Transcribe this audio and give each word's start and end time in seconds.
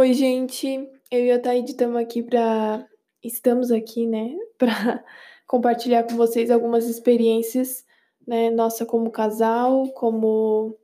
Oi, 0.00 0.14
gente. 0.14 0.88
Eu 1.10 1.26
e 1.26 1.30
a 1.30 1.38
Thaíde 1.38 1.72
estamos 1.72 2.00
aqui 2.00 2.22
para 2.22 2.88
estamos 3.22 3.70
aqui, 3.70 4.06
né, 4.06 4.34
para 4.56 5.04
compartilhar 5.46 6.04
com 6.04 6.16
vocês 6.16 6.50
algumas 6.50 6.88
experiências, 6.88 7.84
né, 8.26 8.48
nossa 8.48 8.86
como 8.86 9.10
casal, 9.10 9.86
como 9.92 10.74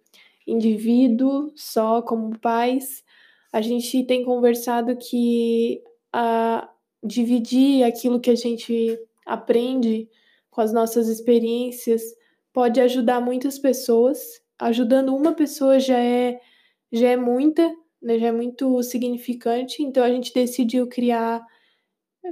indivíduo, 0.46 1.50
só 1.56 2.02
como 2.02 2.38
pais. 2.38 3.02
A 3.50 3.62
gente 3.62 4.04
tem 4.04 4.22
conversado 4.22 4.94
que 4.98 5.82
a 6.12 6.68
dividir 7.02 7.84
aquilo 7.84 8.20
que 8.20 8.30
a 8.30 8.36
gente 8.36 8.98
aprende 9.24 10.10
com 10.50 10.60
as 10.60 10.74
nossas 10.74 11.08
experiências 11.08 12.02
pode 12.52 12.82
ajudar 12.82 13.22
muitas 13.22 13.58
pessoas. 13.58 14.42
Ajudando 14.58 15.16
uma 15.16 15.32
pessoa 15.32 15.80
já 15.80 15.98
é 15.98 16.38
já 16.92 17.08
é 17.08 17.16
muita, 17.16 17.74
né, 18.02 18.18
já 18.18 18.28
é 18.28 18.32
muito 18.32 18.82
significante, 18.82 19.82
então 19.82 20.02
a 20.04 20.10
gente 20.10 20.32
decidiu 20.32 20.88
criar 20.88 21.44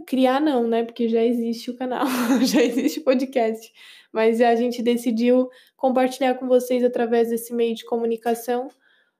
criar 0.07 0.41
não, 0.41 0.67
né, 0.67 0.83
porque 0.83 1.09
já 1.09 1.23
existe 1.23 1.71
o 1.71 1.77
canal, 1.77 2.05
já 2.45 2.61
existe 2.61 2.99
o 2.99 3.05
podcast, 3.05 3.73
mas 4.13 4.41
a 4.41 4.55
gente 4.57 4.83
decidiu 4.83 5.49
compartilhar 5.77 6.35
com 6.35 6.49
vocês 6.49 6.83
através 6.83 7.29
desse 7.29 7.55
meio 7.55 7.75
de 7.75 7.85
comunicação 7.85 8.69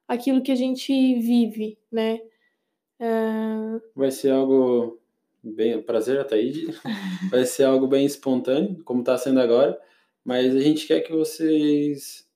aquilo 0.09 0.43
que 0.43 0.51
a 0.51 0.57
gente 0.57 0.93
vive, 1.21 1.79
né? 1.91 2.21
Uh... 3.01 3.81
Vai 3.95 4.11
ser 4.11 4.31
algo 4.31 5.01
bem 5.43 5.81
prazer, 5.83 6.21
Ataíde. 6.21 6.67
Vai 7.31 7.45
ser 7.45 7.65
algo 7.65 7.87
bem 7.87 8.05
espontâneo, 8.05 8.83
como 8.85 9.01
está 9.01 9.17
sendo 9.17 9.41
agora, 9.41 9.79
mas 10.25 10.55
a 10.55 10.61
gente 10.61 10.87
quer 10.87 11.01
que 11.01 11.13
vocês 11.13 12.27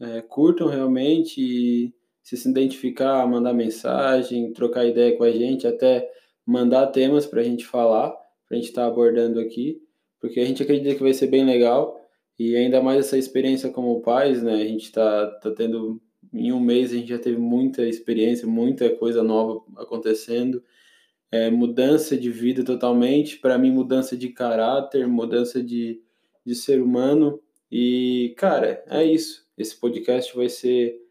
é, 0.00 0.20
curtam 0.22 0.68
realmente 0.68 1.40
e 1.40 1.94
se 2.22 2.36
se 2.36 2.48
identificar, 2.48 3.26
mandar 3.26 3.52
mensagem, 3.52 4.52
trocar 4.52 4.86
ideia 4.86 5.16
com 5.16 5.24
a 5.24 5.32
gente, 5.32 5.66
até 5.66 6.08
mandar 6.46 6.86
temas 6.88 7.26
para 7.26 7.40
a 7.40 7.44
gente 7.44 7.66
falar, 7.66 8.10
para 8.46 8.56
a 8.56 8.60
gente 8.60 8.68
estar 8.68 8.82
tá 8.82 8.88
abordando 8.88 9.40
aqui, 9.40 9.80
porque 10.20 10.40
a 10.40 10.44
gente 10.44 10.62
acredita 10.62 10.94
que 10.94 11.02
vai 11.02 11.12
ser 11.12 11.26
bem 11.26 11.44
legal 11.44 12.00
e 12.38 12.56
ainda 12.56 12.80
mais 12.80 13.00
essa 13.00 13.18
experiência 13.18 13.70
como 13.70 14.00
pais, 14.00 14.42
né? 14.42 14.54
A 14.54 14.66
gente 14.66 14.84
está 14.84 15.26
tá 15.40 15.50
tendo 15.50 16.00
em 16.32 16.52
um 16.52 16.60
mês 16.60 16.92
a 16.92 16.96
gente 16.96 17.08
já 17.08 17.18
teve 17.18 17.36
muita 17.38 17.84
experiência, 17.84 18.46
muita 18.46 18.88
coisa 18.96 19.22
nova 19.22 19.62
acontecendo, 19.76 20.62
é, 21.30 21.50
mudança 21.50 22.16
de 22.16 22.30
vida 22.30 22.64
totalmente, 22.64 23.38
para 23.38 23.58
mim 23.58 23.70
mudança 23.70 24.16
de 24.16 24.28
caráter, 24.30 25.06
mudança 25.06 25.62
de, 25.62 26.00
de 26.44 26.54
ser 26.54 26.80
humano 26.80 27.40
e 27.70 28.34
cara 28.36 28.84
é 28.88 29.04
isso. 29.04 29.46
Esse 29.56 29.78
podcast 29.78 30.34
vai 30.36 30.48
ser 30.48 31.01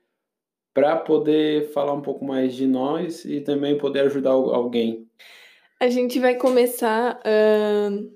para 0.74 0.96
poder 0.96 1.72
falar 1.72 1.94
um 1.94 2.02
pouco 2.02 2.24
mais 2.24 2.56
de 2.56 2.66
nós 2.66 3.26
e 3.26 3.42
também 3.42 3.78
poder 3.78 4.02
ajudar 4.02 4.32
alguém. 4.32 5.08
A 5.80 5.90
gente 5.90 6.20
vai 6.20 6.36
começar 6.36 7.20
uh, 7.20 8.12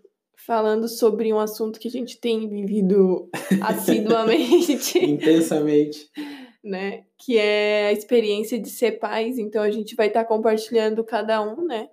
falando 0.46 0.88
sobre 0.88 1.34
um 1.34 1.40
assunto 1.40 1.80
que 1.80 1.88
a 1.88 1.92
gente 1.92 2.20
tem 2.20 2.48
vivido 2.48 3.30
assiduamente. 3.62 5.00
Intensamente. 5.00 6.10
Né? 6.64 7.04
Que 7.18 7.38
é 7.38 7.88
a 7.88 7.92
experiência 7.92 8.60
de 8.60 8.70
ser 8.70 8.94
pais. 8.94 9.38
Então 9.38 9.62
a 9.62 9.72
gente 9.72 9.96
vai 9.96 10.08
estar 10.08 10.24
tá 10.24 10.28
compartilhando 10.28 11.04
cada 11.04 11.42
um, 11.42 11.66
né? 11.66 11.90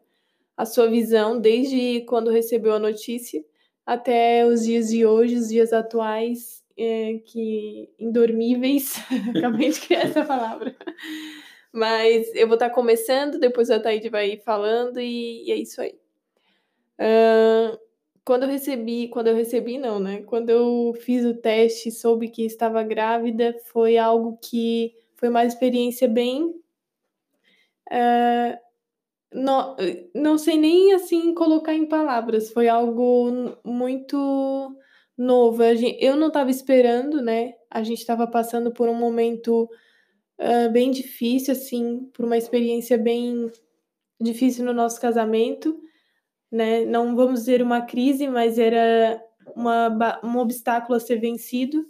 A 0.57 0.65
sua 0.65 0.89
visão 0.89 1.41
desde 1.41 2.03
quando 2.03 2.31
recebeu 2.31 2.75
a 2.75 2.79
notícia 2.79 3.43
até 3.85 4.47
os 4.47 4.65
dias 4.65 4.91
de 4.91 5.05
hoje, 5.05 5.35
os 5.35 5.49
dias 5.49 5.73
atuais 5.73 6.62
é, 6.77 7.19
que 7.25 7.91
indormíveis. 7.99 8.97
Acabei 9.37 9.71
de 9.71 9.81
criar 9.81 10.03
essa 10.03 10.25
palavra. 10.25 10.75
Mas 11.73 12.35
eu 12.35 12.47
vou 12.47 12.55
estar 12.55 12.69
tá 12.69 12.75
começando, 12.75 13.39
depois 13.39 13.71
a 13.71 13.81
Taíde 13.81 14.09
vai 14.09 14.37
falando 14.39 15.01
e, 15.01 15.47
e 15.47 15.53
é 15.53 15.57
isso 15.57 15.81
aí. 15.81 15.95
Uh, 17.01 17.79
quando 18.25 18.45
eu 18.45 18.49
recebi, 18.49 19.09
quando 19.09 19.29
eu 19.29 19.35
recebi 19.35 19.79
não, 19.79 19.99
né? 19.99 20.23
Quando 20.23 20.51
eu 20.51 20.95
fiz 21.01 21.25
o 21.25 21.35
teste 21.35 21.89
e 21.89 21.93
soube 21.93 22.29
que 22.29 22.45
estava 22.45 22.83
grávida, 22.83 23.57
foi 23.65 23.97
algo 23.97 24.39
que 24.43 24.95
foi 25.17 25.29
uma 25.29 25.45
experiência 25.45 26.07
bem 26.07 26.55
uh, 27.93 28.59
não, 29.35 29.77
não 30.15 30.39
sei 30.39 30.57
nem 30.59 30.93
assim 30.93 31.35
colocar 31.35 31.75
em 31.75 31.87
palavras, 31.87 32.51
foi 32.51 32.69
algo 32.69 33.57
muito 33.65 34.77
novo. 35.17 35.63
Eu 35.63 36.17
não 36.17 36.29
estava 36.29 36.51
esperando, 36.51 37.23
né? 37.23 37.55
A 37.71 37.83
gente 37.83 37.99
estava 37.99 38.27
passando 38.27 38.73
por 38.73 38.89
um 38.89 38.95
momento 38.95 39.69
uh, 40.39 40.71
bem 40.73 40.91
difícil, 40.91 41.53
assim, 41.53 42.11
por 42.13 42.25
uma 42.25 42.37
experiência 42.37 42.99
bem 42.99 43.51
difícil 44.21 44.65
no 44.65 44.73
nosso 44.73 45.01
casamento, 45.01 45.81
né? 46.51 46.85
Não 46.85 47.17
vamos 47.17 47.41
dizer 47.41 47.63
uma 47.63 47.83
crise, 47.83 48.29
mas 48.29 48.59
era 48.59 49.23
uma, 49.55 50.21
um 50.25 50.39
obstáculo 50.39 50.97
a 50.97 51.01
ser 51.01 51.17
vencido. 51.17 51.85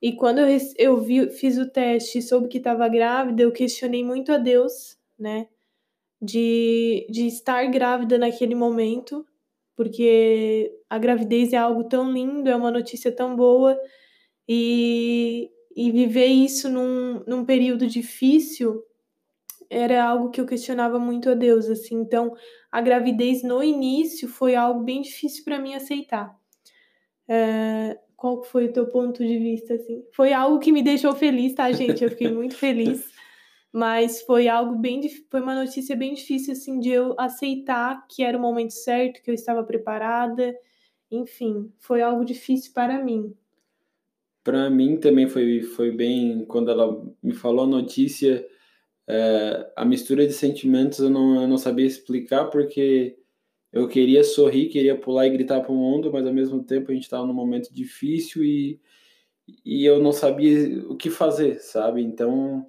E 0.00 0.12
quando 0.12 0.38
eu, 0.38 0.58
eu 0.76 1.00
vi, 1.00 1.30
fiz 1.30 1.58
o 1.58 1.70
teste 1.70 2.18
e 2.18 2.22
soube 2.22 2.48
que 2.48 2.58
estava 2.58 2.88
grávida, 2.88 3.42
eu 3.42 3.52
questionei 3.52 4.04
muito 4.04 4.32
a 4.32 4.38
Deus, 4.38 4.96
né? 5.18 5.48
De, 6.20 7.06
de 7.10 7.26
estar 7.26 7.66
grávida 7.66 8.18
naquele 8.18 8.54
momento, 8.54 9.26
porque 9.76 10.72
a 10.88 10.98
gravidez 10.98 11.52
é 11.52 11.58
algo 11.58 11.84
tão 11.84 12.10
lindo, 12.10 12.48
é 12.48 12.56
uma 12.56 12.70
notícia 12.70 13.12
tão 13.12 13.36
boa, 13.36 13.78
e, 14.48 15.50
e 15.76 15.90
viver 15.92 16.26
isso 16.26 16.68
num, 16.68 17.22
num 17.26 17.44
período 17.44 17.86
difícil 17.86 18.82
era 19.68 20.04
algo 20.04 20.30
que 20.30 20.40
eu 20.40 20.46
questionava 20.46 20.98
muito 20.98 21.28
a 21.28 21.34
Deus, 21.34 21.68
assim. 21.68 21.96
Então, 21.96 22.32
a 22.70 22.80
gravidez 22.80 23.42
no 23.42 23.62
início 23.62 24.28
foi 24.28 24.54
algo 24.54 24.80
bem 24.84 25.02
difícil 25.02 25.44
para 25.44 25.58
mim 25.58 25.74
aceitar. 25.74 26.34
É, 27.28 27.98
qual 28.16 28.44
foi 28.44 28.66
o 28.66 28.72
teu 28.72 28.86
ponto 28.86 29.26
de 29.26 29.38
vista, 29.38 29.74
assim? 29.74 30.04
Foi 30.14 30.32
algo 30.32 30.60
que 30.60 30.70
me 30.70 30.82
deixou 30.82 31.14
feliz, 31.14 31.52
tá, 31.54 31.70
gente? 31.72 32.02
Eu 32.02 32.10
fiquei 32.10 32.30
muito 32.30 32.54
feliz 32.56 33.15
mas 33.76 34.22
foi 34.22 34.48
algo 34.48 34.74
bem 34.78 35.06
foi 35.30 35.42
uma 35.42 35.54
notícia 35.54 35.94
bem 35.94 36.14
difícil 36.14 36.54
assim 36.54 36.80
de 36.80 36.88
eu 36.88 37.14
aceitar 37.18 38.06
que 38.08 38.22
era 38.22 38.38
o 38.38 38.40
momento 38.40 38.70
certo, 38.70 39.22
que 39.22 39.30
eu 39.30 39.34
estava 39.34 39.62
preparada. 39.62 40.56
Enfim, 41.10 41.70
foi 41.78 42.00
algo 42.00 42.24
difícil 42.24 42.72
para 42.72 43.04
mim. 43.04 43.36
Para 44.42 44.70
mim 44.70 44.96
também 44.96 45.28
foi 45.28 45.60
foi 45.60 45.90
bem 45.90 46.46
quando 46.46 46.70
ela 46.70 47.04
me 47.22 47.34
falou 47.34 47.64
a 47.64 47.68
notícia, 47.68 48.46
é, 49.06 49.70
a 49.76 49.84
mistura 49.84 50.26
de 50.26 50.32
sentimentos 50.32 51.00
eu 51.00 51.10
não, 51.10 51.42
eu 51.42 51.46
não 51.46 51.58
sabia 51.58 51.84
explicar 51.84 52.46
porque 52.46 53.18
eu 53.70 53.86
queria 53.88 54.24
sorrir, 54.24 54.70
queria 54.70 54.98
pular 54.98 55.26
e 55.26 55.30
gritar 55.30 55.60
para 55.60 55.72
o 55.72 55.76
mundo, 55.76 56.10
mas 56.10 56.26
ao 56.26 56.32
mesmo 56.32 56.64
tempo 56.64 56.90
a 56.90 56.94
gente 56.94 57.04
estava 57.04 57.26
num 57.26 57.34
momento 57.34 57.68
difícil 57.74 58.42
e, 58.42 58.80
e 59.62 59.84
eu 59.84 60.02
não 60.02 60.12
sabia 60.12 60.82
o 60.88 60.96
que 60.96 61.10
fazer, 61.10 61.60
sabe? 61.60 62.00
Então 62.00 62.66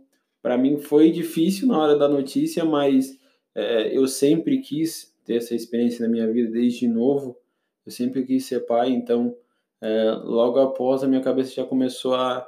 para 0.47 0.57
mim 0.57 0.77
foi 0.77 1.11
difícil 1.11 1.67
na 1.67 1.77
hora 1.77 1.97
da 1.97 2.07
notícia, 2.07 2.63
mas 2.63 3.19
é, 3.53 3.93
eu 3.93 4.07
sempre 4.07 4.61
quis 4.61 5.13
ter 5.25 5.35
essa 5.35 5.53
experiência 5.53 6.05
na 6.05 6.09
minha 6.09 6.25
vida 6.31 6.49
desde 6.49 6.87
novo. 6.87 7.37
Eu 7.85 7.91
sempre 7.91 8.23
quis 8.23 8.45
ser 8.45 8.61
pai, 8.61 8.91
então 8.91 9.35
é, 9.81 10.09
logo 10.23 10.57
após 10.57 11.03
a 11.03 11.07
minha 11.07 11.19
cabeça 11.19 11.53
já 11.53 11.65
começou 11.65 12.15
a 12.15 12.47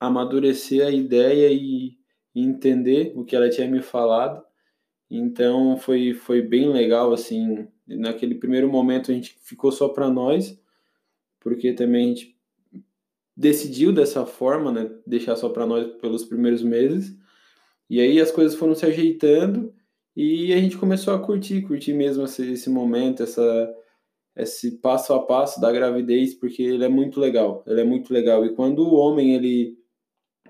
amadurecer 0.00 0.86
a 0.86 0.90
ideia 0.90 1.52
e, 1.52 1.98
entender 2.34 3.12
o 3.14 3.26
que 3.26 3.36
ela 3.36 3.50
tinha 3.50 3.68
me 3.68 3.82
falado. 3.82 4.42
Então 5.10 5.76
foi 5.76 6.14
foi 6.14 6.40
bem 6.40 6.72
legal 6.72 7.12
assim. 7.12 7.68
Naquele 7.86 8.36
primeiro 8.36 8.70
momento 8.70 9.10
a 9.10 9.14
gente 9.14 9.36
ficou 9.42 9.70
só 9.70 9.90
para 9.90 10.08
nós, 10.08 10.58
porque 11.40 11.74
também 11.74 12.04
a 12.04 12.08
gente 12.08 12.38
decidiu 13.36 13.92
dessa 13.92 14.24
forma, 14.24 14.72
né, 14.72 14.90
deixar 15.06 15.36
só 15.36 15.50
para 15.50 15.66
nós 15.66 15.86
pelos 16.00 16.24
primeiros 16.24 16.62
meses. 16.62 17.17
E 17.88 18.00
aí 18.00 18.20
as 18.20 18.30
coisas 18.30 18.54
foram 18.58 18.74
se 18.74 18.84
ajeitando 18.86 19.74
e 20.14 20.52
a 20.52 20.56
gente 20.56 20.76
começou 20.76 21.14
a 21.14 21.18
curtir, 21.18 21.62
curtir 21.62 21.92
mesmo 21.92 22.24
esse, 22.24 22.52
esse 22.52 22.70
momento, 22.70 23.22
essa 23.22 23.74
esse 24.36 24.78
passo 24.78 25.12
a 25.12 25.26
passo 25.26 25.60
da 25.60 25.72
gravidez, 25.72 26.32
porque 26.32 26.62
ele 26.62 26.84
é 26.84 26.88
muito 26.88 27.18
legal, 27.18 27.64
ele 27.66 27.80
é 27.80 27.84
muito 27.84 28.12
legal. 28.14 28.46
E 28.46 28.54
quando 28.54 28.86
o 28.86 28.94
homem 28.94 29.34
ele 29.34 29.76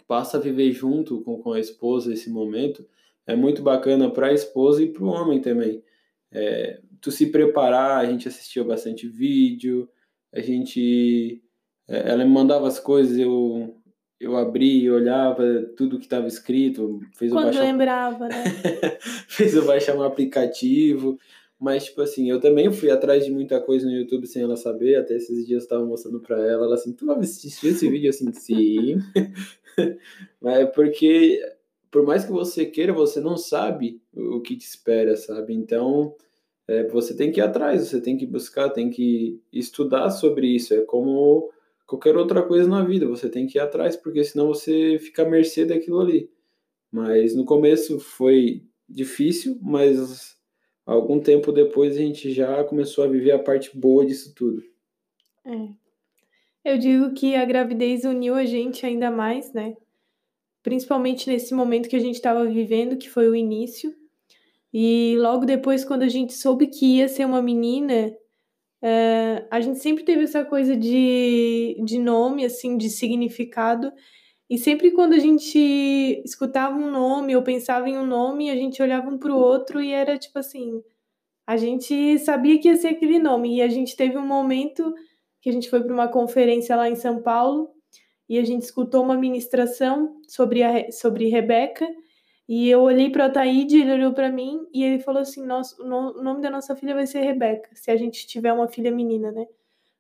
passa 0.06 0.37
a 0.37 0.40
viver 0.40 0.73
junto 0.73 1.23
com, 1.23 1.38
com 1.38 1.52
a 1.52 1.61
esposa 1.61 2.12
esse 2.12 2.29
momento, 2.29 2.87
é 3.26 3.35
muito 3.35 3.62
bacana 3.62 4.11
para 4.11 4.29
a 4.29 4.32
esposa 4.32 4.82
e 4.82 4.93
para 4.93 5.05
o 5.05 5.08
homem 5.08 5.40
também. 5.40 5.82
É, 6.31 6.81
tu 7.00 7.11
se 7.11 7.26
preparar, 7.31 7.99
a 7.99 8.06
gente 8.06 8.29
assistia 8.29 8.62
bastante 8.62 9.08
vídeo, 9.08 9.88
a 10.32 10.40
gente 10.40 11.43
é, 11.88 12.11
ela 12.11 12.25
me 12.25 12.31
mandava 12.31 12.69
as 12.69 12.79
coisas, 12.79 13.17
eu 13.19 13.75
eu 14.20 14.37
abri 14.37 14.81
e 14.81 14.91
olhava 14.91 15.44
tudo 15.76 15.99
que 15.99 16.06
estava 16.06 16.26
escrito, 16.26 17.00
fez 17.15 17.31
Quando 17.31 17.47
eu 17.47 17.53
baixar 17.53 17.62
lembrava, 17.62 18.29
né? 18.29 18.44
fez 19.29 19.55
eu 19.55 19.65
baixar 19.65 19.97
um 19.97 20.03
aplicativo, 20.03 21.19
mas 21.59 21.85
tipo 21.85 22.03
assim, 22.03 22.31
eu 22.31 22.41
também 22.41 22.70
fui 22.73 22.91
atrás 22.91 23.25
de 23.25 23.31
muita 23.31 23.61
coisa 23.61 23.87
no 23.87 23.93
YouTube 23.93 24.26
sem 24.26 24.43
ela 24.43 24.56
saber, 24.56 24.97
até 24.97 25.15
esses 25.15 25.47
dias 25.47 25.62
eu 25.62 25.65
estava 25.65 25.85
mostrando 25.85 26.20
para 26.20 26.37
ela, 26.37 26.65
ela 26.65 26.75
assim, 26.75 26.93
tu 26.93 27.11
assistiu 27.12 27.70
esse 27.70 27.88
vídeo 27.88 28.11
assim, 28.11 28.32
sim. 28.32 28.99
mas 30.41 30.59
é 30.59 30.67
porque 30.67 31.41
por 31.91 32.05
mais 32.05 32.25
que 32.25 32.32
você 32.32 32.67
queira, 32.67 32.93
você 32.93 33.21
não 33.21 33.37
sabe 33.37 34.00
o 34.14 34.41
que 34.41 34.56
te 34.56 34.64
espera, 34.64 35.17
sabe? 35.17 35.55
Então, 35.55 36.14
é, 36.67 36.85
você 36.85 37.17
tem 37.17 37.32
que 37.32 37.41
ir 37.41 37.43
atrás, 37.43 37.88
você 37.88 38.00
tem 38.00 38.17
que 38.17 38.26
buscar, 38.26 38.71
tem 38.71 38.91
que 38.91 39.41
estudar 39.53 40.11
sobre 40.11 40.49
isso. 40.49 40.75
É 40.75 40.82
como 40.82 41.50
qualquer 41.88 42.14
outra 42.17 42.43
coisa 42.43 42.69
na 42.69 42.85
vida, 42.85 43.08
você 43.08 43.31
tem 43.31 43.46
que 43.46 43.56
ir 43.56 43.61
atrás, 43.61 43.96
porque 43.96 44.23
senão 44.23 44.49
você 44.49 44.99
fica 45.00 45.23
à 45.23 45.29
mercê 45.29 45.64
daquilo 45.64 45.99
ali. 45.99 46.31
Mas 46.93 47.35
no 47.35 47.46
começo 47.46 47.99
foi 47.99 48.62
difícil, 48.87 49.58
mas 49.62 50.37
algum 50.85 51.19
tempo 51.19 51.50
depois 51.50 51.96
a 51.96 52.00
gente 52.00 52.31
já 52.31 52.62
começou 52.62 53.05
a 53.05 53.08
viver 53.08 53.32
a 53.32 53.38
parte 53.38 53.76
boa 53.76 54.05
disso 54.05 54.35
tudo. 54.35 54.62
É. 55.46 55.69
Eu 56.62 56.76
digo 56.76 57.14
que 57.14 57.35
a 57.35 57.44
gravidez 57.46 58.05
uniu 58.05 58.35
a 58.35 58.44
gente 58.44 58.85
ainda 58.85 59.11
mais, 59.11 59.55
né? 59.55 59.75
Principalmente 60.62 61.26
nesse 61.26 61.55
momento 61.55 61.88
que 61.88 61.96
a 61.96 62.00
gente 62.00 62.17
estava 62.17 62.44
vivendo, 62.44 62.99
que 62.99 63.08
foi 63.08 63.29
o 63.31 63.35
início. 63.35 63.94
E 64.70 65.17
logo 65.19 65.46
depois, 65.46 65.87
quando 65.87 66.02
a 66.02 66.08
gente 66.08 66.35
soube 66.35 66.67
que 66.67 66.99
ia 66.99 67.08
ser 67.08 67.25
uma 67.25 67.40
menina, 67.40 68.14
é, 68.83 69.47
a 69.51 69.61
gente 69.61 69.79
sempre 69.79 70.05
teve 70.05 70.25
essa 70.25 70.45
coisa 70.45 70.77
de, 70.77 71.77
de 71.85 71.99
nome, 71.99 72.45
assim, 72.45 72.77
de 72.77 72.89
significado. 72.89 73.93
E 74.49 74.57
sempre 74.57 74.93
quando 74.93 75.13
a 75.15 75.19
gente 75.19 75.59
escutava 76.25 76.77
um 76.77 76.91
nome 76.91 77.37
ou 77.37 77.43
pensava 77.43 77.89
em 77.89 77.99
um 77.99 78.07
nome, 78.07 78.51
a 78.51 78.57
gente 78.57 78.83
olhava 78.83 79.09
um 79.11 79.19
para 79.19 79.33
o 79.33 79.39
outro 79.39 79.81
e 79.81 79.93
era 79.93 80.17
tipo 80.17 80.39
assim: 80.39 80.83
a 81.47 81.57
gente 81.57 82.19
sabia 82.21 82.59
que 82.59 82.69
ia 82.69 82.77
ser 82.77 82.89
aquele 82.89 83.19
nome. 83.19 83.57
E 83.57 83.63
a 83.63 83.69
gente 83.69 83.97
teve 83.97 84.17
um 84.17 84.27
momento 84.27 84.95
que 85.41 85.51
a 85.51 85.53
gente 85.53 85.69
foi 85.69 85.83
para 85.83 85.93
uma 85.93 86.09
conferência 86.09 86.77
lá 86.77 86.89
em 86.89 86.97
São 86.97 87.23
Paulo 87.23 87.71
e 88.29 88.39
a 88.39 88.45
gente 88.45 88.63
escutou 88.63 89.03
uma 89.03 89.17
ministração 89.17 90.21
sobre, 90.29 90.93
sobre 90.93 91.29
Rebeca. 91.29 91.89
E 92.49 92.71
eu 92.71 92.81
olhei 92.81 93.11
para 93.11 93.25
o 93.25 93.27
Ataíde, 93.27 93.79
ele 93.79 93.93
olhou 93.93 94.12
para 94.15 94.33
mim 94.33 94.67
e 94.73 94.83
ele 94.83 95.00
falou 95.00 95.21
assim: 95.21 95.45
Nossa, 95.45 95.81
o 95.83 96.23
nome 96.23 96.41
da 96.41 96.49
nossa 96.49 96.75
filha 96.75 96.95
vai 96.95 97.06
ser 97.06 97.21
Rebeca, 97.21 97.69
se 97.75 97.91
a 97.91 97.97
gente 97.97 98.27
tiver 98.27 98.53
uma 98.53 98.69
filha 98.69 98.91
menina, 98.91 99.31
né? 99.31 99.47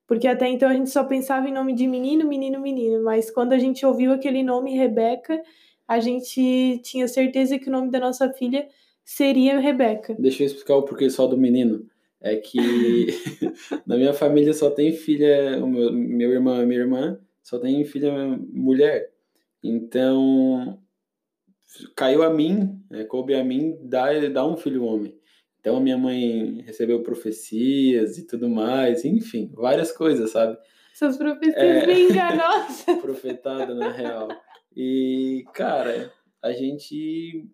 Porque 0.06 0.26
até 0.26 0.48
então 0.48 0.70
a 0.70 0.72
gente 0.72 0.88
só 0.88 1.04
pensava 1.04 1.46
em 1.46 1.52
nome 1.52 1.74
de 1.74 1.86
menino, 1.86 2.26
menino, 2.26 2.58
menino. 2.58 3.04
Mas 3.04 3.30
quando 3.30 3.52
a 3.52 3.58
gente 3.58 3.84
ouviu 3.84 4.12
aquele 4.12 4.42
nome 4.42 4.74
Rebeca, 4.74 5.42
a 5.86 6.00
gente 6.00 6.80
tinha 6.82 7.06
certeza 7.06 7.58
que 7.58 7.68
o 7.68 7.72
nome 7.72 7.90
da 7.90 8.00
nossa 8.00 8.32
filha 8.32 8.66
seria 9.04 9.58
Rebeca. 9.58 10.16
Deixa 10.18 10.42
eu 10.42 10.46
explicar 10.46 10.76
o 10.76 10.82
porquê 10.82 11.10
só 11.10 11.26
do 11.26 11.36
menino. 11.36 11.86
É 12.18 12.36
que 12.36 12.58
na 13.86 13.98
minha 13.98 14.14
família 14.14 14.54
só 14.54 14.70
tem 14.70 14.92
filha, 14.92 15.60
meu, 15.66 15.92
meu 15.92 16.32
irmão 16.32 16.62
e 16.62 16.66
minha 16.66 16.80
irmã 16.80 17.20
só 17.42 17.58
tem 17.58 17.84
filha 17.84 18.10
mulher. 18.50 19.10
Então, 19.62 20.78
caiu 21.96 22.22
a 22.22 22.30
mim, 22.30 22.80
é, 22.90 23.04
coube 23.04 23.34
a 23.34 23.44
mim 23.44 23.76
dar, 23.82 24.30
dar 24.30 24.46
um 24.46 24.56
filho 24.56 24.84
homem. 24.84 25.18
Então, 25.60 25.76
a 25.76 25.80
minha 25.80 25.98
mãe 25.98 26.62
recebeu 26.64 27.02
profecias 27.02 28.16
e 28.16 28.26
tudo 28.26 28.48
mais, 28.48 29.04
enfim, 29.04 29.50
várias 29.54 29.92
coisas, 29.92 30.30
sabe? 30.30 30.56
Essas 30.92 31.16
profecias 31.16 31.56
é, 31.56 31.86
bem 31.86 32.10
enganosas. 32.10 32.84
profetada, 33.00 33.74
na 33.74 33.90
real. 33.90 34.28
E, 34.74 35.44
cara, 35.54 36.12
a 36.42 36.52
gente 36.52 37.48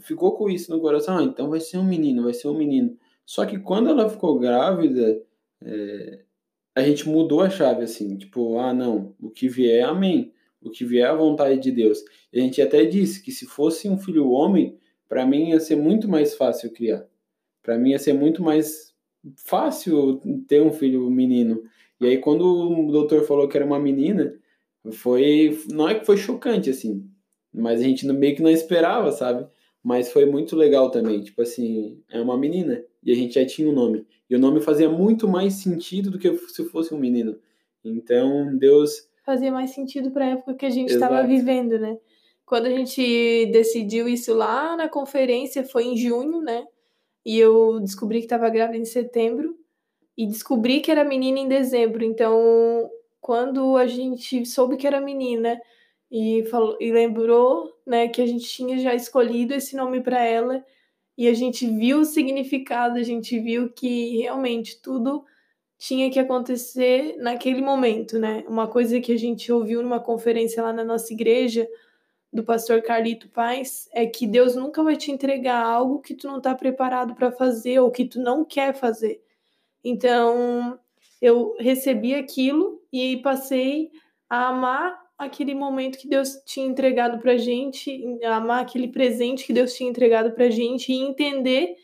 ficou 0.00 0.36
com 0.36 0.48
isso 0.48 0.70
no 0.70 0.80
coração. 0.80 1.18
Ah, 1.18 1.22
então 1.22 1.50
vai 1.50 1.60
ser 1.60 1.78
um 1.78 1.84
menino, 1.84 2.22
vai 2.22 2.34
ser 2.34 2.48
um 2.48 2.56
menino. 2.56 2.96
Só 3.24 3.46
que 3.46 3.58
quando 3.58 3.90
ela 3.90 4.08
ficou 4.08 4.38
grávida, 4.38 5.22
é, 5.62 6.24
a 6.74 6.82
gente 6.82 7.08
mudou 7.08 7.42
a 7.42 7.50
chave, 7.50 7.82
assim, 7.82 8.16
tipo, 8.16 8.58
ah, 8.58 8.72
não, 8.72 9.14
o 9.20 9.30
que 9.30 9.48
vier, 9.48 9.84
amém. 9.84 10.32
O 10.62 10.70
que 10.70 10.84
vier 10.84 11.08
a 11.08 11.14
vontade 11.14 11.58
de 11.58 11.70
Deus. 11.70 12.02
A 12.34 12.38
gente 12.38 12.60
até 12.60 12.84
disse 12.84 13.22
que 13.22 13.32
se 13.32 13.46
fosse 13.46 13.88
um 13.88 13.98
filho 13.98 14.30
homem, 14.30 14.78
para 15.08 15.26
mim 15.26 15.50
ia 15.50 15.60
ser 15.60 15.76
muito 15.76 16.08
mais 16.08 16.34
fácil 16.34 16.72
criar. 16.72 17.06
Para 17.62 17.78
mim 17.78 17.90
ia 17.90 17.98
ser 17.98 18.12
muito 18.12 18.42
mais 18.42 18.94
fácil 19.36 20.20
ter 20.46 20.62
um 20.62 20.72
filho 20.72 21.10
menino. 21.10 21.62
E 22.00 22.06
aí 22.06 22.18
quando 22.18 22.42
o 22.44 22.90
doutor 22.90 23.24
falou 23.24 23.48
que 23.48 23.56
era 23.56 23.66
uma 23.66 23.78
menina, 23.78 24.34
foi 24.92 25.58
não 25.68 25.88
é 25.88 25.98
que 25.98 26.06
foi 26.06 26.16
chocante 26.16 26.70
assim, 26.70 27.06
mas 27.52 27.80
a 27.80 27.84
gente 27.84 28.06
meio 28.06 28.34
que 28.34 28.42
não 28.42 28.50
esperava, 28.50 29.12
sabe? 29.12 29.46
Mas 29.82 30.12
foi 30.12 30.26
muito 30.26 30.56
legal 30.56 30.90
também, 30.90 31.22
tipo 31.22 31.40
assim, 31.42 32.02
é 32.10 32.20
uma 32.20 32.36
menina 32.36 32.82
e 33.02 33.12
a 33.12 33.14
gente 33.14 33.34
já 33.34 33.46
tinha 33.46 33.68
o 33.68 33.72
um 33.72 33.74
nome. 33.74 34.06
E 34.28 34.36
o 34.36 34.38
nome 34.38 34.60
fazia 34.60 34.88
muito 34.88 35.26
mais 35.26 35.54
sentido 35.54 36.10
do 36.10 36.18
que 36.18 36.34
se 36.48 36.64
fosse 36.66 36.94
um 36.94 36.98
menino. 36.98 37.38
Então, 37.84 38.56
Deus. 38.56 39.09
Fazia 39.30 39.52
mais 39.52 39.70
sentido 39.70 40.10
para 40.10 40.24
a 40.24 40.28
época 40.30 40.54
que 40.54 40.66
a 40.66 40.70
gente 40.70 40.92
estava 40.92 41.22
vivendo, 41.22 41.78
né? 41.78 41.96
Quando 42.44 42.66
a 42.66 42.70
gente 42.70 43.46
decidiu 43.52 44.08
isso 44.08 44.34
lá 44.34 44.76
na 44.76 44.88
conferência, 44.88 45.62
foi 45.62 45.84
em 45.84 45.96
junho, 45.96 46.40
né? 46.40 46.66
E 47.24 47.38
eu 47.38 47.78
descobri 47.78 48.18
que 48.18 48.24
estava 48.24 48.48
grávida 48.48 48.78
em 48.78 48.84
setembro. 48.84 49.56
E 50.18 50.26
descobri 50.26 50.80
que 50.80 50.90
era 50.90 51.04
menina 51.04 51.38
em 51.38 51.46
dezembro. 51.46 52.04
Então, 52.04 52.90
quando 53.20 53.76
a 53.76 53.86
gente 53.86 54.44
soube 54.44 54.76
que 54.76 54.84
era 54.84 55.00
menina 55.00 55.60
e, 56.10 56.42
falou, 56.46 56.76
e 56.80 56.90
lembrou 56.90 57.72
né, 57.86 58.08
que 58.08 58.20
a 58.20 58.26
gente 58.26 58.48
tinha 58.48 58.78
já 58.78 58.96
escolhido 58.96 59.54
esse 59.54 59.76
nome 59.76 60.00
para 60.00 60.24
ela 60.24 60.64
e 61.16 61.28
a 61.28 61.34
gente 61.34 61.68
viu 61.68 62.00
o 62.00 62.04
significado, 62.04 62.98
a 62.98 63.04
gente 63.04 63.38
viu 63.38 63.70
que 63.70 64.16
realmente 64.22 64.82
tudo 64.82 65.24
tinha 65.80 66.10
que 66.10 66.18
acontecer 66.18 67.16
naquele 67.16 67.62
momento, 67.62 68.18
né? 68.18 68.44
Uma 68.46 68.68
coisa 68.68 69.00
que 69.00 69.12
a 69.12 69.18
gente 69.18 69.50
ouviu 69.50 69.82
numa 69.82 69.98
conferência 69.98 70.62
lá 70.62 70.74
na 70.74 70.84
nossa 70.84 71.10
igreja 71.10 71.66
do 72.30 72.44
pastor 72.44 72.82
Carlito 72.82 73.30
Paz 73.30 73.88
é 73.90 74.04
que 74.04 74.26
Deus 74.26 74.54
nunca 74.54 74.84
vai 74.84 74.94
te 74.94 75.10
entregar 75.10 75.64
algo 75.64 76.00
que 76.00 76.14
tu 76.14 76.26
não 76.26 76.36
está 76.36 76.54
preparado 76.54 77.14
para 77.14 77.32
fazer 77.32 77.80
ou 77.80 77.90
que 77.90 78.04
tu 78.04 78.20
não 78.20 78.44
quer 78.44 78.74
fazer. 78.74 79.22
Então, 79.82 80.78
eu 81.18 81.56
recebi 81.58 82.14
aquilo 82.14 82.82
e 82.92 83.16
passei 83.16 83.90
a 84.28 84.48
amar 84.48 85.00
aquele 85.16 85.54
momento 85.54 85.98
que 85.98 86.06
Deus 86.06 86.42
tinha 86.44 86.66
entregado 86.66 87.18
para 87.20 87.38
gente, 87.38 88.22
amar 88.22 88.60
aquele 88.60 88.88
presente 88.88 89.46
que 89.46 89.54
Deus 89.54 89.72
tinha 89.72 89.88
entregado 89.88 90.32
para 90.32 90.50
gente 90.50 90.92
e 90.92 90.96
entender 90.96 91.74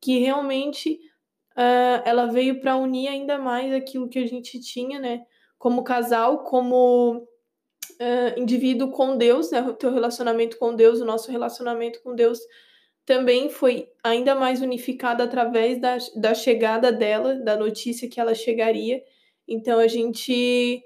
que 0.00 0.18
realmente 0.18 0.98
uh, 1.56 2.02
ela 2.04 2.26
veio 2.26 2.60
para 2.60 2.76
unir 2.76 3.08
ainda 3.08 3.38
mais 3.38 3.72
aquilo 3.72 4.08
que 4.08 4.18
a 4.18 4.26
gente 4.26 4.60
tinha, 4.60 4.98
né? 4.98 5.22
Como 5.58 5.84
casal, 5.84 6.44
como 6.44 7.26
uh, 8.00 8.40
indivíduo 8.40 8.90
com 8.90 9.16
Deus, 9.16 9.50
né? 9.50 9.62
O 9.62 9.74
teu 9.74 9.92
relacionamento 9.92 10.58
com 10.58 10.74
Deus, 10.74 11.00
o 11.00 11.04
nosso 11.04 11.30
relacionamento 11.30 12.02
com 12.02 12.14
Deus 12.14 12.40
também 13.06 13.50
foi 13.50 13.88
ainda 14.02 14.34
mais 14.34 14.62
unificado 14.62 15.22
através 15.22 15.80
da, 15.80 15.98
da 16.16 16.34
chegada 16.34 16.90
dela, 16.90 17.34
da 17.34 17.56
notícia 17.56 18.08
que 18.08 18.18
ela 18.18 18.34
chegaria. 18.34 19.02
Então 19.46 19.78
a 19.78 19.86
gente 19.86 20.82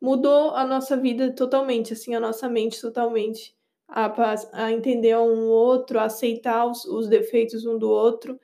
mudou 0.00 0.50
a 0.50 0.66
nossa 0.66 0.96
vida 0.96 1.32
totalmente, 1.32 1.92
assim, 1.92 2.14
a 2.14 2.20
nossa 2.20 2.48
mente 2.48 2.80
totalmente. 2.80 3.54
A, 3.88 4.10
a 4.52 4.72
entender 4.72 5.16
um 5.18 5.48
outro, 5.48 5.98
a 5.98 6.04
aceitar 6.04 6.66
os, 6.66 6.84
os 6.86 7.08
defeitos 7.08 7.66
um 7.66 7.78
do 7.78 7.90
outro. 7.90 8.40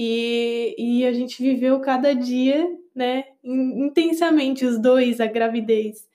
E, 0.00 0.76
e 0.78 1.04
a 1.04 1.12
gente 1.12 1.42
viveu 1.42 1.80
cada 1.80 2.14
dia, 2.14 2.64
né, 2.94 3.24
intensamente, 3.42 4.64
os 4.64 4.78
dois, 4.78 5.20
a 5.20 5.26
gravidez. 5.26 6.06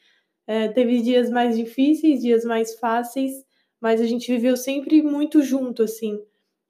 É, 0.47 0.69
teve 0.69 1.01
dias 1.01 1.29
mais 1.29 1.57
difíceis, 1.57 2.21
dias 2.21 2.45
mais 2.45 2.75
fáceis, 2.79 3.33
mas 3.81 3.99
a 3.99 4.05
gente 4.05 4.31
viveu 4.31 4.55
sempre 4.55 5.01
muito 5.01 5.41
junto, 5.41 5.83
assim. 5.83 6.17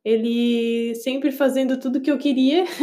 Ele 0.03 0.96
sempre 0.96 1.32
fazendo 1.32 1.79
tudo 1.79 2.01
que 2.01 2.10
eu 2.10 2.17
queria. 2.17 2.65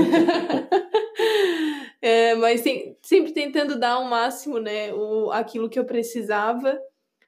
É, 2.02 2.34
mas 2.36 2.64
sempre 3.02 3.30
tentando 3.30 3.78
dar 3.78 3.98
o 3.98 4.08
máximo, 4.08 4.58
né? 4.58 4.90
O, 4.94 5.30
aquilo 5.30 5.68
que 5.68 5.78
eu 5.78 5.84
precisava, 5.84 6.80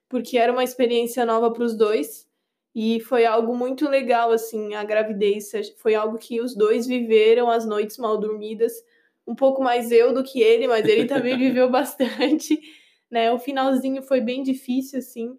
porque 0.08 0.38
era 0.38 0.50
uma 0.50 0.64
experiência 0.64 1.26
nova 1.26 1.52
para 1.52 1.62
os 1.62 1.76
dois. 1.76 2.26
E 2.74 3.00
foi 3.00 3.26
algo 3.26 3.54
muito 3.54 3.88
legal, 3.88 4.30
assim, 4.32 4.74
a 4.74 4.82
gravidez. 4.82 5.50
Foi 5.76 5.94
algo 5.94 6.18
que 6.18 6.40
os 6.40 6.56
dois 6.56 6.86
viveram, 6.86 7.50
as 7.50 7.66
noites 7.66 7.98
mal 7.98 8.16
dormidas. 8.18 8.72
Um 9.26 9.34
pouco 9.34 9.62
mais 9.62 9.92
eu 9.92 10.12
do 10.14 10.24
que 10.24 10.40
ele, 10.40 10.66
mas 10.66 10.86
ele 10.86 11.04
também 11.04 11.36
viveu 11.38 11.70
bastante. 11.70 12.58
Né? 13.10 13.30
O 13.30 13.38
finalzinho 13.38 14.02
foi 14.02 14.20
bem 14.20 14.42
difícil, 14.42 14.98
assim. 14.98 15.38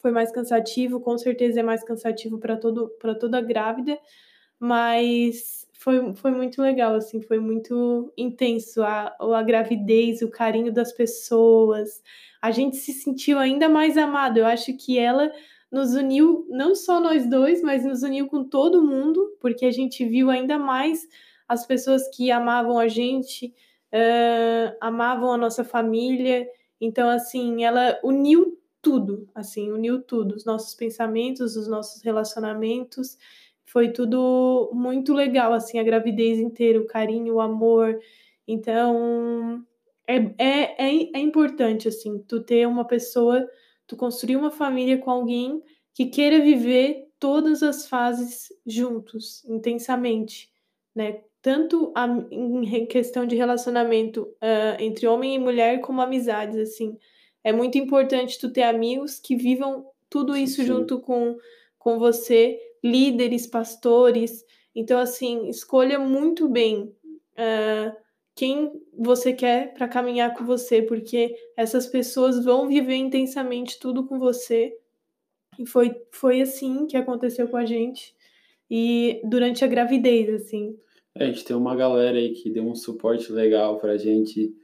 Foi 0.00 0.12
mais 0.12 0.30
cansativo, 0.30 1.00
com 1.00 1.18
certeza 1.18 1.60
é 1.60 1.62
mais 1.62 1.82
cansativo 1.84 2.38
para 2.38 2.56
toda 2.56 3.40
grávida. 3.40 3.98
Mas 4.58 5.66
foi, 5.72 6.14
foi 6.14 6.30
muito 6.30 6.62
legal, 6.62 6.94
assim, 6.94 7.20
foi 7.20 7.40
muito 7.40 8.12
intenso 8.16 8.82
a, 8.84 9.16
a 9.18 9.42
gravidez, 9.42 10.22
o 10.22 10.30
carinho 10.30 10.72
das 10.72 10.92
pessoas. 10.92 12.00
A 12.40 12.52
gente 12.52 12.76
se 12.76 12.92
sentiu 12.92 13.38
ainda 13.38 13.68
mais 13.68 13.96
amado. 13.96 14.38
Eu 14.38 14.46
acho 14.46 14.76
que 14.76 14.96
ela 14.96 15.30
nos 15.72 15.94
uniu, 15.94 16.46
não 16.50 16.74
só 16.74 17.00
nós 17.00 17.26
dois, 17.26 17.62
mas 17.62 17.84
nos 17.84 18.02
uniu 18.02 18.28
com 18.28 18.44
todo 18.44 18.86
mundo, 18.86 19.34
porque 19.40 19.64
a 19.64 19.70
gente 19.70 20.04
viu 20.04 20.28
ainda 20.28 20.58
mais 20.58 21.08
as 21.48 21.66
pessoas 21.66 22.08
que 22.14 22.30
amavam 22.30 22.78
a 22.78 22.88
gente, 22.88 23.54
uh, 23.92 24.76
amavam 24.80 25.32
a 25.32 25.38
nossa 25.38 25.64
família. 25.64 26.46
Então, 26.80 27.08
assim, 27.08 27.64
ela 27.64 27.98
uniu 28.04 28.58
tudo, 28.82 29.28
assim, 29.34 29.70
uniu 29.70 30.02
tudo, 30.02 30.34
os 30.34 30.44
nossos 30.44 30.74
pensamentos, 30.74 31.56
os 31.56 31.68
nossos 31.68 32.02
relacionamentos. 32.02 33.16
Foi 33.64 33.90
tudo 33.90 34.70
muito 34.74 35.14
legal, 35.14 35.52
assim, 35.52 35.78
a 35.78 35.82
gravidez 35.82 36.38
inteira, 36.38 36.80
o 36.80 36.86
carinho, 36.86 37.36
o 37.36 37.40
amor. 37.40 37.98
Então, 38.46 39.64
é, 40.06 40.16
é, 40.38 40.74
é, 40.78 41.10
é 41.14 41.18
importante, 41.18 41.88
assim, 41.88 42.18
tu 42.28 42.42
ter 42.42 42.66
uma 42.66 42.84
pessoa, 42.84 43.48
tu 43.92 43.96
construir 43.96 44.36
uma 44.36 44.50
família 44.50 44.96
com 44.96 45.10
alguém 45.10 45.62
que 45.94 46.06
queira 46.06 46.40
viver 46.40 47.08
todas 47.18 47.62
as 47.62 47.86
fases 47.86 48.48
juntos, 48.66 49.44
intensamente, 49.44 50.50
né? 50.94 51.20
Tanto 51.42 51.92
a, 51.94 52.06
em 52.30 52.86
questão 52.86 53.26
de 53.26 53.36
relacionamento 53.36 54.22
uh, 54.22 54.80
entre 54.80 55.06
homem 55.06 55.34
e 55.34 55.38
mulher, 55.38 55.80
como 55.80 56.00
amizades, 56.00 56.56
assim. 56.56 56.96
É 57.44 57.52
muito 57.52 57.76
importante 57.76 58.38
tu 58.38 58.50
ter 58.50 58.62
amigos 58.62 59.18
que 59.18 59.36
vivam 59.36 59.86
tudo 60.08 60.36
isso 60.36 60.56
sim, 60.56 60.62
sim. 60.62 60.68
junto 60.68 61.00
com, 61.00 61.36
com 61.78 61.98
você, 61.98 62.58
líderes, 62.82 63.46
pastores. 63.46 64.44
Então, 64.74 64.98
assim, 64.98 65.48
escolha 65.48 65.98
muito 65.98 66.48
bem 66.48 66.94
uh, 67.34 67.96
quem 68.34 68.72
você 68.96 69.32
quer 69.32 69.74
para 69.74 69.88
caminhar 69.88 70.34
com 70.34 70.44
você, 70.44 70.82
porque 70.82 71.34
essas 71.56 71.86
pessoas 71.86 72.44
vão 72.44 72.68
viver 72.68 72.96
intensamente 72.96 73.78
tudo 73.78 74.06
com 74.06 74.18
você 74.18 74.72
e 75.58 75.66
foi, 75.66 75.94
foi 76.10 76.40
assim 76.40 76.86
que 76.86 76.96
aconteceu 76.96 77.48
com 77.48 77.56
a 77.56 77.66
gente. 77.66 78.14
E 78.70 79.20
durante 79.24 79.64
a 79.64 79.68
gravidez, 79.68 80.28
assim. 80.30 80.76
É, 81.14 81.24
a 81.24 81.26
gente 81.26 81.44
tem 81.44 81.54
uma 81.54 81.76
galera 81.76 82.16
aí 82.16 82.30
que 82.30 82.50
deu 82.50 82.64
um 82.64 82.74
suporte 82.74 83.30
legal 83.30 83.78
pra 83.78 83.98
gente, 83.98 84.54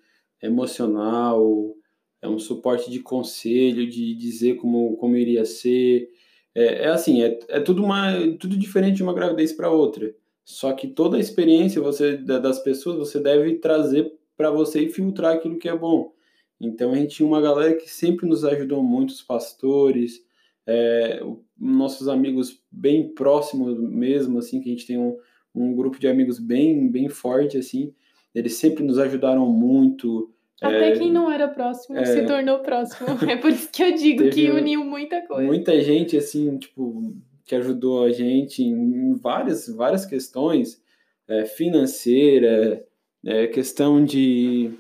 emocional, 0.43 1.77
é 2.23 2.29
um 2.29 2.39
suporte 2.39 2.91
de 2.91 3.01
conselho, 3.01 3.89
de 3.89 4.15
dizer 4.15 4.57
como, 4.57 4.97
como 4.97 5.17
iria 5.17 5.45
ser. 5.45 6.09
É, 6.55 6.85
é 6.85 6.89
assim, 6.89 7.23
é, 7.23 7.39
é 7.49 7.61
tudo, 7.61 7.85
uma, 7.85 8.13
tudo 8.39 8.57
diferente 8.57 8.97
de 8.97 9.03
uma 9.03 9.15
gravidez 9.15 9.53
para 9.53 9.71
outra. 9.71 10.15
Só 10.49 10.73
que 10.73 10.89
toda 10.89 11.19
a 11.19 11.21
experiência 11.21 11.79
você 11.79 12.17
das 12.17 12.59
pessoas 12.61 12.97
você 12.97 13.21
deve 13.21 13.57
trazer 13.57 14.11
para 14.35 14.51
você 14.51 14.81
e 14.81 14.89
filtrar 14.89 15.35
aquilo 15.35 15.59
que 15.59 15.69
é 15.69 15.77
bom. 15.77 16.11
Então 16.59 16.93
a 16.93 16.97
gente 16.97 17.17
tinha 17.17 17.29
uma 17.29 17.41
galera 17.41 17.75
que 17.75 17.89
sempre 17.89 18.27
nos 18.27 18.47
ajudou 18.47 18.83
muito, 18.83 19.11
os 19.11 19.21
pastores, 19.21 20.25
é, 20.67 21.21
nossos 21.57 22.09
amigos 22.09 22.63
bem 22.73 23.11
próximos 23.11 23.79
mesmo, 23.79 24.39
assim, 24.39 24.63
que 24.63 24.71
a 24.71 24.73
gente 24.73 24.87
tem 24.87 24.97
um, 24.97 25.19
um 25.55 25.77
grupo 25.77 25.99
de 25.99 26.09
amigos 26.09 26.39
bem, 26.39 26.89
bem 26.91 27.11
forte, 27.11 27.59
assim, 27.59 27.93
eles 28.35 28.55
sempre 28.55 28.83
nos 28.83 28.99
ajudaram 28.99 29.47
muito. 29.53 30.33
Até 30.63 30.93
é, 30.93 30.99
quem 30.99 31.13
não 31.13 31.31
era 31.31 31.47
próximo 31.47 31.99
é, 31.99 32.07
se 32.07 32.25
tornou 32.25 32.61
próximo. 32.61 33.07
É 33.31 33.37
por 33.37 33.51
isso 33.51 33.71
que 33.71 33.83
eu 33.83 33.95
digo 33.95 34.31
que 34.31 34.51
uniu 34.51 34.83
muita 34.83 35.21
coisa. 35.27 35.47
Muita 35.47 35.79
gente, 35.83 36.17
assim, 36.17 36.57
tipo, 36.57 37.15
que 37.49 37.55
ajudou 37.55 38.05
a 38.05 38.13
gente 38.13 38.63
em 38.63 39.15
várias, 39.15 39.67
várias 39.69 40.05
questões, 40.05 40.83
é, 41.27 41.47
financeira, 41.47 42.87
é, 43.25 43.47
questão 43.47 44.05
de 44.05 44.71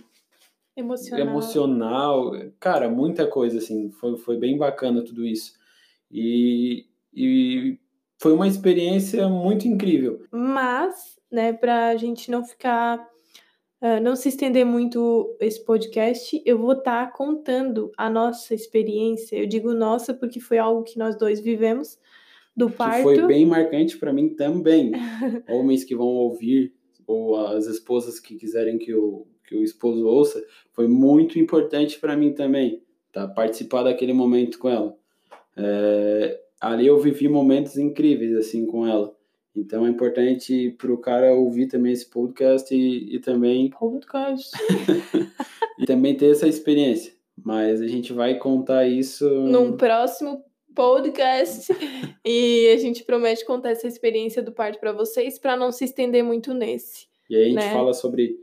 emocional. 0.76 1.26
emocional, 1.26 2.32
cara, 2.60 2.90
muita 2.90 3.26
coisa, 3.26 3.56
assim, 3.56 3.90
foi, 3.92 4.18
foi 4.18 4.36
bem 4.36 4.58
bacana 4.58 5.02
tudo 5.02 5.24
isso. 5.24 5.54
E, 6.12 6.84
e 7.14 7.78
foi 8.18 8.34
uma 8.34 8.46
experiência 8.46 9.26
muito 9.28 9.66
incrível. 9.66 10.22
Mas, 10.30 11.18
né, 11.32 11.54
para 11.54 11.88
a 11.88 11.96
gente 11.96 12.30
não 12.30 12.44
ficar, 12.44 12.98
uh, 13.80 14.00
não 14.02 14.14
se 14.14 14.28
estender 14.28 14.66
muito 14.66 15.34
esse 15.40 15.64
podcast, 15.64 16.42
eu 16.44 16.58
vou 16.58 16.72
estar 16.72 17.06
tá 17.06 17.12
contando 17.12 17.90
a 17.96 18.10
nossa 18.10 18.54
experiência. 18.54 19.36
Eu 19.36 19.46
digo 19.46 19.72
nossa 19.72 20.12
porque 20.12 20.38
foi 20.38 20.58
algo 20.58 20.82
que 20.82 20.98
nós 20.98 21.16
dois 21.16 21.40
vivemos 21.40 21.98
do 22.58 22.70
parto. 22.70 22.96
Que 22.96 23.02
foi 23.02 23.26
bem 23.26 23.46
marcante 23.46 23.96
para 23.96 24.12
mim 24.12 24.30
também. 24.30 24.92
Homens 25.48 25.84
que 25.84 25.94
vão 25.94 26.08
ouvir 26.08 26.74
ou 27.06 27.36
as 27.36 27.66
esposas 27.66 28.20
que 28.20 28.36
quiserem 28.36 28.76
que 28.76 28.92
o 28.92 29.26
que 29.48 29.56
o 29.56 29.64
esposo 29.64 30.06
ouça, 30.06 30.44
foi 30.72 30.86
muito 30.86 31.38
importante 31.38 31.98
para 31.98 32.14
mim 32.14 32.34
também, 32.34 32.82
tá? 33.10 33.26
Participar 33.26 33.82
daquele 33.84 34.12
momento 34.12 34.58
com 34.58 34.68
ela. 34.68 34.94
É, 35.56 36.38
ali 36.60 36.86
eu 36.86 37.00
vivi 37.00 37.28
momentos 37.28 37.78
incríveis 37.78 38.36
assim 38.36 38.66
com 38.66 38.86
ela. 38.86 39.16
Então 39.56 39.86
é 39.86 39.88
importante 39.88 40.70
para 40.78 40.92
o 40.92 40.98
cara 40.98 41.34
ouvir 41.34 41.66
também 41.66 41.92
esse 41.92 42.08
podcast 42.08 42.72
e, 42.72 43.16
e 43.16 43.18
também. 43.18 43.70
Podcast. 43.70 44.50
e 45.80 45.86
também 45.86 46.14
ter 46.14 46.30
essa 46.30 46.46
experiência. 46.46 47.12
Mas 47.42 47.80
a 47.80 47.86
gente 47.86 48.12
vai 48.12 48.36
contar 48.36 48.86
isso. 48.86 49.26
Num 49.28 49.76
próximo 49.76 50.44
podcast. 50.78 51.72
e 52.24 52.68
a 52.72 52.76
gente 52.76 53.02
promete 53.02 53.44
contar 53.44 53.70
essa 53.70 53.88
experiência 53.88 54.40
do 54.40 54.52
parto 54.52 54.78
para 54.78 54.92
vocês, 54.92 55.38
para 55.38 55.56
não 55.56 55.72
se 55.72 55.84
estender 55.84 56.22
muito 56.22 56.54
nesse. 56.54 57.08
E 57.28 57.34
aí 57.34 57.42
a 57.42 57.46
gente 57.46 57.54
né? 57.56 57.72
fala 57.72 57.92
sobre 57.92 58.36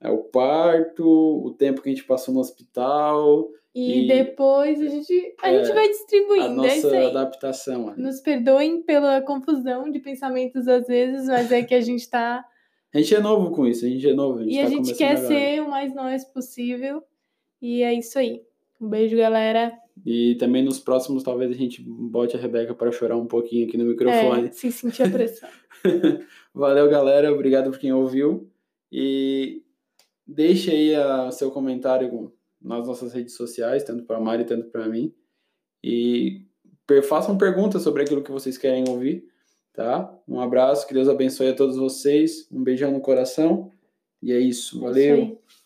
é, 0.00 0.10
o 0.10 0.18
parto, 0.18 1.04
o 1.06 1.50
tempo 1.54 1.80
que 1.80 1.88
a 1.88 1.92
gente 1.92 2.04
passou 2.04 2.34
no 2.34 2.40
hospital 2.40 3.50
e, 3.74 4.04
e 4.04 4.08
depois 4.08 4.80
a 4.80 4.86
gente, 4.86 5.34
a 5.40 5.52
é, 5.52 5.64
gente 5.64 5.74
vai 5.74 5.88
distribuindo. 5.88 6.62
A 6.62 6.66
é 6.66 6.74
nossa 6.74 6.96
é 6.96 7.06
adaptação. 7.06 7.94
Nos 7.96 8.20
perdoem 8.20 8.82
pela 8.82 9.22
confusão 9.22 9.90
de 9.90 10.00
pensamentos 10.00 10.66
às 10.66 10.86
vezes, 10.86 11.28
mas 11.28 11.52
é 11.52 11.62
que 11.62 11.74
a 11.74 11.80
gente 11.80 12.08
tá. 12.08 12.44
a 12.92 12.98
gente 12.98 13.14
é 13.14 13.20
novo 13.20 13.50
com 13.50 13.66
isso, 13.66 13.86
a 13.86 13.88
gente 13.88 14.08
é 14.08 14.14
novo. 14.14 14.40
A 14.40 14.42
gente 14.42 14.54
e 14.54 14.58
tá 14.58 14.66
a 14.66 14.68
gente 14.68 14.94
quer 14.94 15.16
agora. 15.16 15.28
ser 15.28 15.62
o 15.62 15.70
mais 15.70 15.94
nós 15.94 16.24
possível. 16.24 17.02
E 17.62 17.82
é 17.82 17.94
isso 17.94 18.18
aí. 18.18 18.42
Um 18.80 18.88
beijo, 18.88 19.16
galera. 19.16 19.72
E 20.04 20.36
também 20.36 20.62
nos 20.62 20.78
próximos, 20.78 21.22
talvez 21.22 21.50
a 21.50 21.54
gente 21.54 21.82
bote 21.82 22.36
a 22.36 22.40
Rebeca 22.40 22.74
para 22.74 22.92
chorar 22.92 23.16
um 23.16 23.26
pouquinho 23.26 23.66
aqui 23.66 23.76
no 23.76 23.84
microfone. 23.84 24.48
É, 24.48 24.50
se 24.50 24.70
sentir 24.70 25.02
a 25.02 25.10
pressão. 25.10 25.48
Valeu, 26.54 26.88
galera. 26.88 27.32
Obrigado 27.32 27.70
por 27.70 27.78
quem 27.78 27.92
ouviu. 27.92 28.50
E 28.90 29.62
deixe 30.26 30.70
aí 30.70 30.96
o 31.26 31.30
seu 31.30 31.50
comentário 31.50 32.32
nas 32.60 32.86
nossas 32.86 33.12
redes 33.12 33.34
sociais, 33.34 33.84
tanto 33.84 34.04
para 34.04 34.16
a 34.16 34.20
Mari, 34.20 34.44
tanto 34.44 34.68
para 34.70 34.88
mim. 34.88 35.12
E 35.82 36.46
façam 37.04 37.36
perguntas 37.36 37.82
sobre 37.82 38.02
aquilo 38.02 38.22
que 38.22 38.32
vocês 38.32 38.56
querem 38.56 38.84
ouvir, 38.88 39.28
tá? 39.72 40.12
Um 40.26 40.40
abraço, 40.40 40.86
que 40.86 40.94
Deus 40.94 41.08
abençoe 41.08 41.48
a 41.48 41.54
todos 41.54 41.76
vocês, 41.76 42.48
um 42.50 42.62
beijão 42.62 42.90
no 42.90 43.00
coração. 43.00 43.70
E 44.22 44.32
é 44.32 44.38
isso, 44.38 44.80
valeu. 44.80 45.16
É 45.16 45.20
isso 45.20 45.57